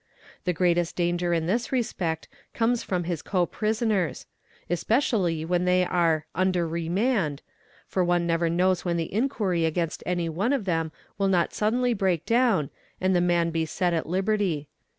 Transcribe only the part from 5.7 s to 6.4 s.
are"